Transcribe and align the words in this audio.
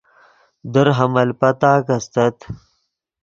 در 0.73 0.87
حمل 0.97 1.29
پتاک 1.39 1.87
استت 1.97 2.37